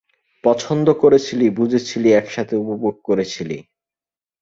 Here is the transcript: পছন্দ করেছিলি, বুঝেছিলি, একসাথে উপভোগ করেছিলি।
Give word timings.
পছন্দ 0.43 0.87
করেছিলি, 0.93 1.45
বুঝেছিলি, 1.49 2.09
একসাথে 2.13 2.53
উপভোগ 2.55 2.95
করেছিলি। 3.03 3.57